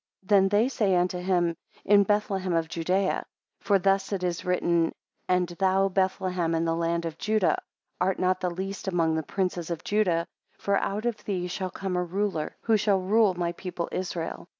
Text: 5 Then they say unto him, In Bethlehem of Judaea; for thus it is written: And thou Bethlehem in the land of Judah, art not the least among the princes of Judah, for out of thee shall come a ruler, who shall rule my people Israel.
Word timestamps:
5 0.23 0.29
Then 0.29 0.49
they 0.49 0.67
say 0.67 0.95
unto 0.95 1.19
him, 1.19 1.55
In 1.85 2.01
Bethlehem 2.01 2.53
of 2.53 2.67
Judaea; 2.67 3.23
for 3.59 3.77
thus 3.77 4.11
it 4.11 4.23
is 4.23 4.43
written: 4.43 4.93
And 5.29 5.49
thou 5.49 5.89
Bethlehem 5.89 6.55
in 6.55 6.65
the 6.65 6.75
land 6.75 7.05
of 7.05 7.19
Judah, 7.19 7.61
art 7.99 8.17
not 8.17 8.39
the 8.39 8.49
least 8.49 8.87
among 8.87 9.13
the 9.13 9.21
princes 9.21 9.69
of 9.69 9.83
Judah, 9.83 10.25
for 10.57 10.77
out 10.77 11.05
of 11.05 11.23
thee 11.25 11.47
shall 11.47 11.69
come 11.69 11.95
a 11.95 12.03
ruler, 12.03 12.57
who 12.61 12.77
shall 12.77 12.99
rule 12.99 13.35
my 13.35 13.51
people 13.51 13.89
Israel. 13.91 14.47